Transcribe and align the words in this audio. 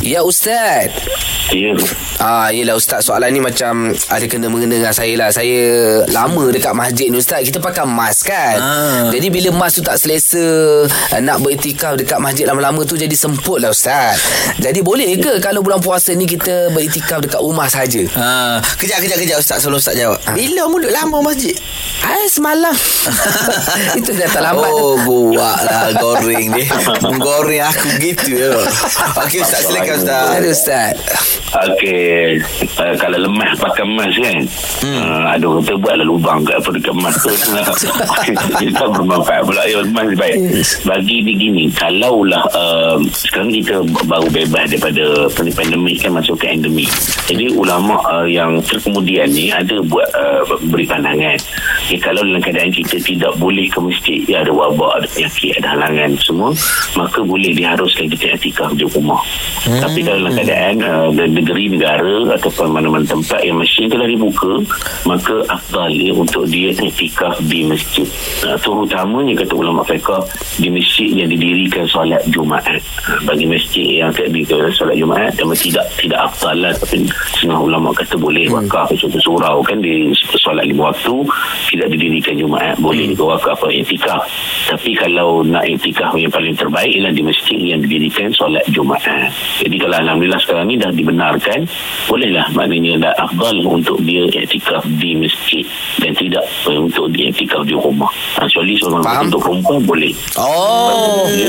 Ya 0.00 0.24
Ustaz 0.24 0.88
Ya. 1.50 1.74
Ah, 2.22 2.54
yelah 2.54 2.78
Ustaz 2.78 3.10
soalan 3.10 3.34
ni 3.34 3.42
macam 3.42 3.90
ada 3.90 4.22
kena 4.30 4.46
mengena 4.46 4.78
dengan 4.78 4.94
saya 4.94 5.18
lah. 5.18 5.34
Saya 5.34 5.58
lama 6.06 6.46
dekat 6.46 6.70
masjid 6.78 7.10
ni 7.10 7.18
Ustaz. 7.18 7.42
Kita 7.42 7.58
pakai 7.58 7.82
mask 7.90 8.30
kan. 8.30 8.54
Ah. 8.54 9.10
Jadi 9.10 9.34
bila 9.34 9.50
mask 9.50 9.82
tu 9.82 9.90
tak 9.90 9.98
selesa 9.98 10.38
ah, 10.86 11.18
nak 11.18 11.42
beriktikaf 11.42 11.98
dekat 11.98 12.22
masjid 12.22 12.46
lama-lama 12.46 12.86
tu 12.86 12.94
jadi 12.94 13.10
semput 13.18 13.58
lah 13.58 13.74
Ustaz. 13.74 14.22
Jadi 14.62 14.78
boleh 14.78 15.10
ke 15.18 15.42
kalau 15.42 15.58
bulan 15.58 15.82
puasa 15.82 16.14
ni 16.14 16.22
kita 16.22 16.70
beriktikaf 16.70 17.18
dekat 17.18 17.42
rumah 17.42 17.66
saja? 17.66 18.06
Ha, 18.14 18.62
kejap 18.78 19.02
kejap 19.02 19.18
kejap 19.18 19.38
Ustaz 19.42 19.66
sebelum 19.66 19.82
Ustaz 19.82 19.98
jawab. 19.98 20.22
Bila 20.30 20.70
mu 20.70 20.78
duduk 20.78 20.94
lama 20.94 21.18
masjid? 21.34 21.58
Hai 22.00 22.24
semalam. 22.32 22.72
Itu 24.00 24.16
dah 24.16 24.28
tak 24.32 24.40
lambat. 24.40 24.72
Oh, 24.72 24.96
buat 25.04 25.58
lah 25.68 25.92
goreng 26.00 26.48
dia. 26.56 26.72
Menggoreng 27.04 27.60
aku 27.68 27.88
gitu 28.00 28.40
ya. 28.40 28.56
Okey 29.20 29.44
Ustaz 29.44 29.68
silakan 29.68 29.96
Ustaz. 30.00 30.26
Ada 30.32 30.48
Ustaz. 30.48 30.94
Okey, 31.50 32.38
uh, 32.78 32.94
kalau 32.94 33.18
lemah 33.26 33.52
pakai 33.58 33.84
mask 33.84 34.16
kan. 34.22 34.38
Hmm. 34.86 34.96
Uh, 35.02 35.34
aduh, 35.34 35.58
kita 35.60 35.74
buatlah 35.82 36.06
lubang 36.06 36.46
kat 36.46 36.62
apa 36.62 36.68
dekat 36.72 36.94
mask 36.94 37.26
tu. 37.26 37.32
kita 38.62 38.84
bermanfaat 38.86 39.42
pula 39.44 39.62
ya 39.66 39.82
mask 39.90 40.14
baik. 40.14 40.36
Bagi 40.86 41.16
ni 41.26 41.32
gini, 41.36 41.64
kalaulah 41.74 42.46
uh, 42.54 42.96
sekarang 43.12 43.50
kita 43.50 43.82
baru 44.08 44.30
bebas 44.30 44.72
daripada 44.72 45.26
pandemik 45.34 46.00
kan 46.00 46.16
masuk 46.16 46.38
ke 46.38 46.48
endemik. 46.48 46.88
Jadi 47.26 47.50
ulama 47.52 47.98
uh, 48.08 48.24
yang 48.24 48.62
terkemudian 48.64 49.28
ni 49.34 49.50
ada 49.50 49.82
buat 49.84 50.06
uh, 50.14 50.42
beri 50.70 50.86
pandangan. 50.86 51.36
Okay, 51.90 51.98
kalau 52.06 52.22
dalam 52.22 52.38
keadaan 52.38 52.70
kita 52.70 53.02
tidak 53.02 53.34
boleh 53.42 53.66
ke 53.66 53.82
masjid, 53.82 54.22
ya 54.30 54.46
ada 54.46 54.54
wabak, 54.54 55.02
ada 55.02 55.10
penyakit, 55.10 55.58
ada 55.58 55.74
halangan 55.74 56.14
semua, 56.22 56.54
maka 56.94 57.18
boleh 57.18 57.50
diharuskan 57.50 58.06
kita 58.06 58.38
iktikaf 58.38 58.78
di 58.78 58.86
rumah. 58.86 59.18
Hmm. 59.66 59.82
Tapi 59.82 60.06
kalau 60.06 60.22
dalam 60.22 60.38
keadaan 60.38 60.74
uh, 60.86 61.10
negeri 61.10 61.66
negara 61.66 62.38
ataupun 62.38 62.70
mana-mana 62.70 63.02
tempat 63.02 63.42
yang 63.42 63.58
masjid 63.58 63.90
telah 63.90 64.06
dibuka, 64.06 64.62
maka 65.02 65.42
afdal 65.50 65.90
ya 65.90 66.14
untuk 66.14 66.46
dia 66.46 66.70
iktikaf 66.70 67.42
di 67.50 67.66
masjid. 67.66 68.06
Uh, 68.46 68.54
terutamanya 68.62 69.42
kata 69.42 69.50
ulama 69.58 69.82
fiqh 69.82 70.14
di 70.62 70.70
masjid 70.70 71.10
yang 71.10 71.26
didirikan 71.26 71.90
solat 71.90 72.22
Jumaat. 72.30 72.70
Uh, 73.10 73.18
bagi 73.26 73.50
masjid 73.50 74.06
yang 74.06 74.14
tak 74.14 74.30
didirikan 74.30 74.70
solat 74.78 74.94
Jumaat, 74.94 75.34
memang 75.42 75.58
tidak 75.58 75.90
tidak 75.98 76.22
afdal 76.22 76.54
lah. 76.54 76.70
Tapi 76.70 77.10
setengah 77.34 77.58
ulama 77.58 77.90
kata 77.90 78.14
boleh 78.14 78.46
hmm. 78.46 78.62
wakaf 78.62 78.94
contoh 78.94 79.18
surau 79.18 79.58
kan 79.66 79.82
di 79.82 80.14
solat 80.38 80.70
lima 80.70 80.94
waktu 80.94 81.26
tidak 81.80 81.96
didirikan 81.96 82.36
Jumaat 82.36 82.76
boleh 82.76 83.16
hmm. 83.16 83.16
wakaf 83.16 83.56
atau 83.56 83.72
iktikaf 83.72 84.20
tapi 84.68 84.92
kalau 84.92 85.40
nak 85.40 85.64
iktikaf 85.64 86.12
yang 86.12 86.28
paling 86.28 86.52
terbaik 86.52 86.92
ialah 86.92 87.08
di 87.08 87.24
masjid 87.24 87.56
yang 87.56 87.80
didirikan 87.80 88.28
solat 88.36 88.60
Jumaat 88.68 89.32
jadi 89.64 89.76
kalau 89.80 89.96
Alhamdulillah 89.96 90.40
sekarang 90.44 90.68
ni 90.68 90.76
dah 90.76 90.92
dibenarkan 90.92 91.64
bolehlah 92.04 92.44
maknanya 92.52 93.08
dah 93.08 93.12
afdal 93.24 93.56
untuk 93.64 93.96
dia 94.04 94.28
iktikaf 94.28 94.84
di 95.00 95.16
masjid 95.16 95.64
dan 96.04 96.12
tidak 96.12 96.44
untuk 96.68 97.08
dia 97.16 97.32
iktikaf 97.32 97.64
di 97.64 97.72
rumah 97.72 98.12
kecuali 98.36 98.76
seorang 98.76 99.00
Faham. 99.00 99.24
untuk 99.32 99.40
perempuan 99.40 99.80
boleh 99.88 100.12
Oh. 100.36 101.24
dia 101.32 101.48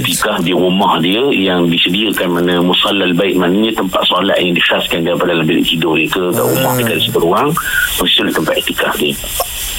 iktikaf 0.00 0.40
di 0.40 0.56
rumah 0.56 0.96
dia 1.04 1.20
yang 1.28 1.68
disediakan 1.68 2.40
mana 2.40 2.64
musallal 2.64 3.12
bait 3.12 3.36
maknanya 3.36 3.76
tempat 3.76 4.00
solat 4.08 4.40
yang 4.40 4.56
dikhaskan 4.56 5.04
daripada 5.04 5.36
dalam 5.36 5.44
bilik 5.44 5.68
tidur 5.68 5.92
dia 5.92 6.08
ke 6.08 6.22
kat 6.32 6.46
rumah 6.56 6.72
dia 6.80 6.84
kat 6.88 6.96
situ 7.04 7.20
ruang 7.20 7.52
mesti 8.00 8.32
tempat 8.32 8.54
iktikaf 8.64 8.94
dia 8.96 9.12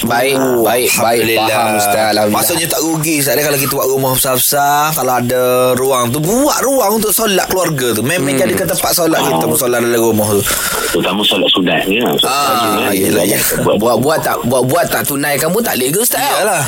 Baik, 0.08 0.36
baik, 0.64 0.92
baik. 0.96 1.24
Faham 1.36 1.76
Ustaz. 1.76 2.16
Alhamdulillah. 2.16 2.26
Maksudnya 2.32 2.68
tak 2.72 2.82
rugi 2.84 3.16
Ustaz. 3.20 3.36
Kalau 3.40 3.60
kita 3.60 3.74
buat 3.76 3.90
rumah 3.90 4.12
besar-besar 4.16 4.96
Kalau 4.96 5.14
ada 5.20 5.42
ruang 5.76 6.06
tu. 6.14 6.20
Buat 6.24 6.60
ruang 6.64 6.92
untuk 7.04 7.12
solat 7.12 7.48
keluarga 7.52 7.92
tu. 7.92 8.02
Memang 8.06 8.36
hmm. 8.36 8.42
jadikan 8.48 8.66
tempat 8.72 8.92
solat 8.96 9.20
kita 9.20 9.46
Solat 9.60 9.84
dalam 9.84 10.00
rumah 10.00 10.28
tu. 10.32 10.42
Terutama 10.96 11.22
solat 11.22 11.50
sunat 11.52 11.84
ya 11.86 12.08
solat 12.16 12.32
Ah, 12.32 12.92
yelah, 12.96 13.24
dia 13.28 13.36
yelah. 13.36 13.64
buat. 13.66 13.76
Buat-buat 13.80 14.20
tak 14.24 14.36
buat-buat 14.48 14.86
tak 14.88 15.02
tunaikan 15.04 15.50
pun 15.52 15.60
tak 15.60 15.76
boleh 15.76 15.90
ke 15.92 16.00
Ustaz? 16.00 16.24
Yalah 16.24 16.64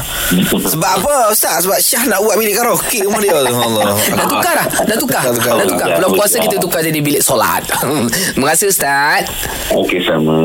Sebab 0.67 0.91
apa 0.99 1.13
Ustaz? 1.31 1.63
Sebab 1.63 1.79
Syah 1.79 2.03
nak 2.11 2.19
buat 2.25 2.35
bilik 2.35 2.55
karaoke 2.57 2.99
rumah 3.05 3.21
dia? 3.23 3.33
Allah. 3.39 3.95
Dah 3.95 4.25
tukar 4.27 4.53
dah 4.57 4.67
Dah 4.85 4.97
tukar. 4.97 5.21
Dah 5.23 5.33
tukar. 5.33 5.53
Dah 5.55 5.67
tukar. 5.69 5.87
Ya, 5.87 5.95
Bulan 6.01 6.11
puasa 6.17 6.35
kita 6.37 6.55
tukar 6.59 6.81
jadi 6.83 6.99
bilik 6.99 7.23
solat. 7.23 7.63
Terima 8.35 8.51
kasih 8.51 8.67
Ustaz. 8.73 9.29
Okey 9.71 10.03
sama 10.03 10.35